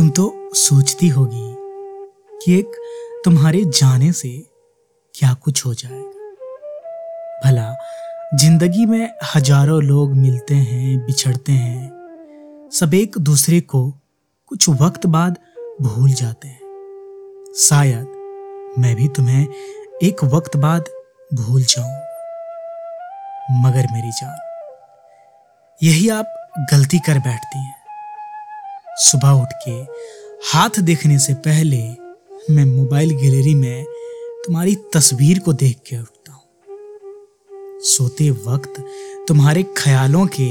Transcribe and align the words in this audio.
तुम 0.00 0.08
तो 0.10 0.52
सोचती 0.56 1.08
होगी 1.08 2.38
कि 2.40 2.52
एक 2.58 2.76
तुम्हारे 3.24 3.64
जाने 3.70 4.10
से 4.12 4.28
क्या 5.14 5.32
कुछ 5.34 5.64
हो 5.66 5.72
जाएगा। 5.74 7.40
भला, 7.44 7.74
ज़िंदगी 8.34 8.86
में 8.86 9.10
हज़ारों 9.34 9.82
लोग 9.82 10.12
मिलते 10.12 10.54
हैं, 10.54 10.98
बिछड़ते 11.06 11.52
हैं, 11.52 12.70
सब 12.72 12.94
एक 12.94 13.18
दूसरे 13.20 13.60
को 13.64 13.82
कुछ 14.50 14.68
वक्त 14.80 15.06
बाद 15.06 15.36
भूल 15.82 16.12
जाते 16.12 16.48
हैं। 16.48 17.54
शायद 17.58 18.76
मैं 18.78 18.94
भी 18.96 19.08
तुम्हें 19.08 19.46
एक 20.02 20.24
वक्त 20.34 20.56
बाद 20.56 20.88
भूल 21.34 21.64
जाऊँ 21.64 23.60
मगर 23.62 23.92
मेरी 23.92 24.10
जान, 24.12 24.38
यही 25.80 26.08
आप 26.10 26.32
गलती 26.72 26.98
कर 26.98 27.18
बैठती 27.18 27.58
हैं। 27.58 27.79
सुबह 29.00 29.30
उठ 29.30 29.52
के 29.64 29.72
हाथ 30.52 30.80
देखने 30.80 31.18
से 31.18 31.34
पहले 31.34 31.78
मैं 32.54 32.64
मोबाइल 32.64 33.10
गैलरी 33.10 33.54
में 33.54 33.84
तुम्हारी 34.46 34.74
तस्वीर 34.74 35.38
को 35.38 35.52
देख 35.52 35.78
के 35.86 35.96
उठता 35.96 36.32
हूँ। 36.32 36.42
सोते 37.80 38.30
वक्त 38.30 38.84
तुम्हारे 39.28 39.62
ख्यालों 39.76 40.26
के 40.26 40.48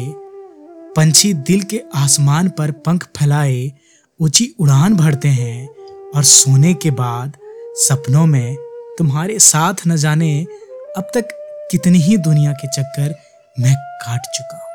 पंछी 0.93 1.33
दिल 1.33 1.61
के 1.61 1.81
आसमान 1.95 2.49
पर 2.49 2.71
पंख 2.71 3.03
फैलाए, 3.03 3.71
ऊँची 4.19 4.55
उड़ान 4.59 4.95
भरते 4.95 5.27
हैं 5.27 5.67
और 6.15 6.23
सोने 6.23 6.73
के 6.73 6.91
बाद 6.91 7.37
सपनों 7.75 8.25
में 8.25 8.55
तुम्हारे 8.97 9.39
साथ 9.39 9.73
न 9.87 9.97
जाने 9.97 10.45
अब 10.97 11.11
तक 11.13 11.27
कितनी 11.71 11.99
ही 11.99 12.17
दुनिया 12.17 12.51
के 12.51 12.67
चक्कर 12.67 13.15
मैं 13.59 13.75
काट 13.75 14.21
चुका 14.37 14.57
हूँ। 14.57 14.73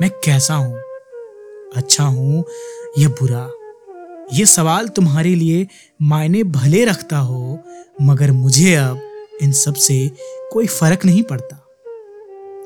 मैं 0.00 0.10
कैसा 0.24 0.54
हूँ? 0.54 0.93
अच्छा 1.76 2.04
हूँ 2.04 2.44
या 2.98 3.08
बुरा? 3.08 3.50
ये 4.32 4.46
सवाल 4.46 4.88
तुम्हारे 4.88 5.34
लिए 5.34 5.66
मायने 6.02 6.42
भले 6.44 6.84
रखता 6.84 7.18
हो, 7.18 7.64
मगर 8.02 8.32
मुझे 8.32 8.74
अब 8.74 9.00
इन 9.42 9.52
सबसे 9.52 10.10
कोई 10.52 10.66
फ़र्क 10.66 11.04
नहीं 11.04 11.22
पड़ता 11.22 11.60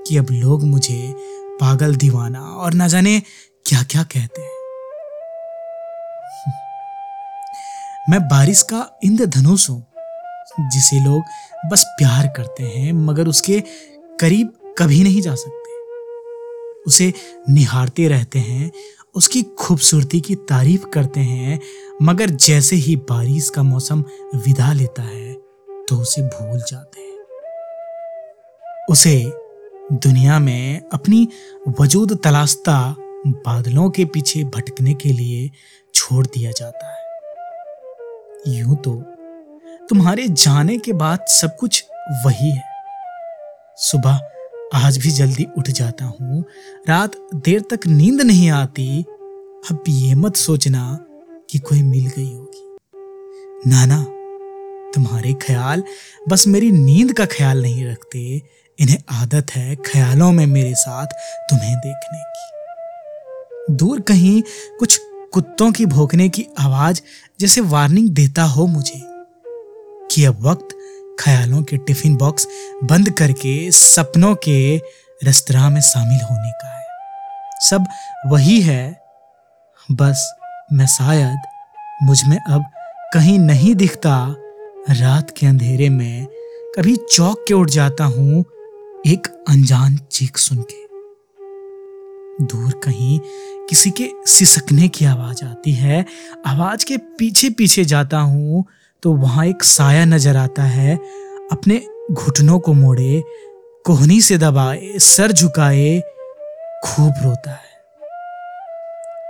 कि 0.06 0.16
अब 0.16 0.26
लोग 0.30 0.64
मुझे 0.64 1.14
पागल 1.60 1.96
दीवाना 1.96 2.40
और 2.40 2.74
ना 2.74 2.88
जाने 2.88 3.22
क्या 3.66 3.82
क्या 3.82 4.02
कहते 4.02 4.42
हैं। 4.42 4.50
मैं 8.10 8.20
बारिश 8.28 8.62
का 8.62 8.90
इंद्रधनुष 9.04 9.70
हूँ, 9.70 9.86
जिसे 10.60 11.00
लोग 11.00 11.22
बस 11.70 11.84
प्यार 11.98 12.26
करते 12.26 12.64
हैं, 12.64 12.92
मगर 12.92 13.28
उसके 13.28 13.62
करीब 14.20 14.74
कभी 14.78 15.02
नहीं 15.02 15.22
जा 15.22 15.34
सकते। 15.34 15.57
उसे 16.88 17.12
निहारते 17.50 18.08
रहते 18.08 18.38
हैं, 18.38 18.70
उसकी 19.14 19.42
खूबसूरती 19.58 20.20
की 20.20 20.34
तारीफ़ 20.48 20.86
करते 20.86 21.20
हैं, 21.20 21.58
मगर 22.02 22.30
जैसे 22.30 22.76
ही 22.76 22.96
बारिश 23.10 23.48
का 23.50 23.62
मौसम 23.62 24.04
विदा 24.36 24.72
लेता 24.72 25.02
है 25.02 25.32
तो 25.88 25.96
उसे 25.96 26.22
भूल 26.22 26.58
जाते 26.60 27.00
हैं। 27.00 27.06
उसे 28.90 29.32
दुनिया 29.92 30.38
में 30.38 30.80
अपनी 30.92 31.28
वजूद 31.80 32.18
तलाशता 32.24 32.94
बादलों 33.26 33.88
के 33.90 34.04
पीछे 34.04 34.42
भटकने 34.46 34.94
के 34.94 35.12
लिए 35.12 35.50
छोड़ 35.94 36.26
दिया 36.26 36.50
जाता 36.50 36.86
है। 36.86 38.56
यूँ 38.58 38.76
तो 38.76 38.94
तुम्हारे 39.88 40.26
जाने 40.28 40.76
के 40.78 40.92
बाद 40.92 41.24
सब 41.30 41.56
कुछ 41.56 41.84
वही 42.26 42.50
है। 42.50 42.62
सुबह 43.78 44.20
आज 44.74 44.98
भी 44.98 45.10
जल्दी 45.10 45.46
उठ 45.58 45.70
जाता 45.70 46.04
हूँ। 46.04 46.44
रात 46.88 47.28
देर 47.34 47.60
तक 47.60 47.86
नींद 47.86 48.20
नहीं 48.20 48.50
आती। 48.50 49.02
अब 49.70 49.84
ये 49.88 50.14
मत 50.14 50.36
सोचना 50.36 50.98
कि 51.50 51.58
कोई 51.58 51.82
मिल 51.82 52.06
गई 52.06 52.34
होगी। 52.34 52.76
नाना, 53.70 54.04
तुम्हारे 54.94 55.34
ख्याल 55.34 55.82
बस 56.28 56.46
मेरी 56.46 56.70
नींद 56.70 57.12
का 57.12 57.26
ख्याल 57.26 57.62
नहीं 57.62 57.86
रखते। 57.86 58.42
इन्हें 58.78 58.98
आदत 59.10 59.46
है 59.50 59.76
ख्यालों 59.76 60.32
में 60.32 60.46
मेरे 60.46 60.74
साथ 60.74 61.06
तुम्हें 61.50 61.76
देखने 61.76 62.18
की। 62.18 63.74
दूर 63.74 64.00
कहीं 64.00 64.42
कुछ 64.78 65.00
कुत्तों 65.32 65.72
की 65.72 65.86
भोंकने 65.86 66.28
की 66.28 66.46
आवाज़ 66.58 67.00
जैसे 67.40 67.60
वार्निंग 67.60 68.08
देता 68.08 68.42
हो 68.42 68.66
मुझे 68.66 69.02
कि 70.10 70.24
अब 70.24 70.42
वक्त 70.42 70.77
ख्यालों 71.18 71.62
के 71.62 71.76
टिफ़िन 71.76 72.16
बॉक्स 72.16 72.46
बंद 72.84 73.10
करके 73.10 73.70
सपनों 73.70 74.34
के 74.34 74.76
रेस्तरा 75.24 75.70
में 75.70 75.80
शामिल 75.80 76.18
होने 76.30 76.50
का 76.50 76.68
है। 76.68 76.84
सब 77.70 77.86
वही 78.26 78.60
है। 78.60 79.02
बस 79.92 80.34
मैं 80.72 80.86
शायद 80.86 81.38
मुझमें 82.02 82.36
अब 82.36 82.64
कहीं 83.14 83.38
नहीं 83.38 83.74
दिखता। 83.74 84.34
रात 84.90 85.30
के 85.30 85.46
अंधेरे 85.46 85.88
में 85.88 86.26
कभी 86.76 86.96
चौक 86.96 87.44
के 87.48 87.54
उठ 87.54 87.70
जाता 87.70 88.04
हूँ 88.04 88.44
एक 89.06 89.44
अनजान 89.48 89.96
चीख 90.12 90.36
सुन 90.36 90.58
के। 90.58 90.88
दूर 92.44 92.80
कहीं 92.84 93.20
किसी 93.68 93.90
के 93.90 94.10
सिसकने 94.26 94.88
की 94.88 95.04
आवाज़ 95.04 95.44
आती 95.44 95.72
है। 95.72 96.06
आवाज़ 96.46 96.84
के 96.84 96.96
पीछे 96.96 97.50
पीछे 97.50 97.84
जाता 97.84 98.18
हूँ। 98.18 98.64
तो 99.02 99.12
वहाँ 99.12 99.46
एक 99.46 99.64
साया 99.64 100.04
नज़र 100.04 100.36
आता 100.36 100.62
है, 100.62 100.96
अपने 101.52 101.80
घुटनों 102.12 102.58
को 102.58 102.72
मोड़े, 102.72 103.22
कोहनी 103.84 104.20
से 104.20 104.38
दबाए, 104.38 104.92
सर 104.98 105.32
झुकाए, 105.32 106.00
खूब 106.84 107.14
रोता 107.24 107.50
है। 107.50 107.66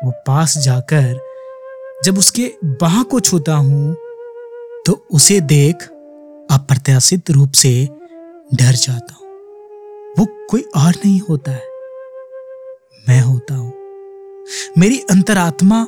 वो 0.05 0.11
पास 0.27 0.59
जाकर 0.59 1.19
जब 2.05 2.19
उसके 2.19 2.51
बाह 2.65 3.03
को 3.03 3.21
छूता 3.21 3.55
हूँ 3.55 3.97
तो 4.87 4.93
उसे 5.11 5.41
देख 5.41 5.83
अप्रत्याशित 6.51 7.31
रूप 7.31 7.53
से 7.53 7.73
डर 8.55 8.73
जाता 8.73 9.15
हूँ। 9.15 9.29
वो 10.19 10.27
कोई 10.51 10.61
और 10.77 10.93
नहीं 11.05 11.21
होता 11.21 11.53
है। 11.53 11.67
मैं 13.09 13.21
होता 13.21 13.55
हूँ। 13.55 13.73
मेरी 14.79 14.99
अंतरात्मा 15.11 15.87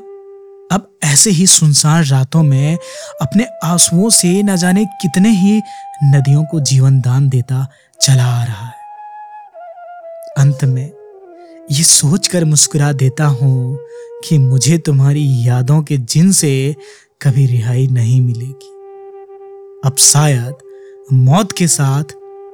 अब 0.73 0.99
ऐसे 1.05 1.31
ही 1.31 1.47
सुनसान 1.47 2.05
रातों 2.05 2.43
में 2.43 2.79
अपने 3.23 3.47
आंसुओं 3.65 4.11
से 4.11 4.43
न 4.43 4.57
जाने 4.57 4.85
कितने 4.85 5.29
ही 5.29 5.63
नदियों 6.05 6.45
को 6.45 6.61
जीवन 6.61 7.01
दान 7.01 7.29
देता 7.29 7.67
चला 8.01 8.25
आ 8.25 8.45
रहा 8.45 8.67
है। 8.67 8.75
अंत 10.39 10.65
में 10.65 10.93
ये 11.73 11.83
सोचकर 11.83 12.45
मुस्कुरा 12.45 12.93
देता 12.93 13.25
हूँ 13.25 13.79
कि 14.29 14.39
मुझे 14.39 14.79
तुम्हारी 14.79 15.49
यादों 15.49 15.83
के 15.83 15.97
जिन 15.97 16.33
से 16.33 16.77
कभी 17.23 17.47
रिहाई 17.47 17.87
नहीं 17.87 18.21
मिलेगी। 18.21 18.71
अब 19.85 19.97
शायद 19.99 20.55
मौत 21.13 21.53
के 21.53 21.67
साथ 21.67 22.05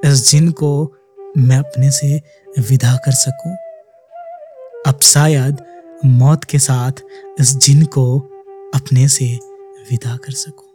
इस 0.05 0.31
जिन 0.31 0.51
को 0.51 0.93
मैं 1.37 1.57
अपने 1.57 1.91
से 1.91 2.21
विदा 2.59 2.95
कर 2.95 3.11
सकूँ। 3.11 3.55
अब 4.87 4.99
शायद 5.01 5.57
मौत 6.05 6.43
के 6.43 6.59
साथ 6.59 6.91
इस 7.39 7.55
जिन 7.55 7.85
को 7.85 8.19
अपने 8.75 9.07
से 9.07 9.39
विदा 9.91 10.17
कर 10.17 10.31
सकूँ। 10.31 10.66